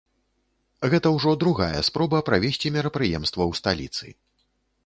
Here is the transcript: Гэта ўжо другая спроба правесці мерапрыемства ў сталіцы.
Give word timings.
Гэта 0.93 1.11
ўжо 1.17 1.33
другая 1.43 1.79
спроба 1.89 2.23
правесці 2.31 2.73
мерапрыемства 2.79 3.43
ў 3.51 3.61
сталіцы. 3.61 4.07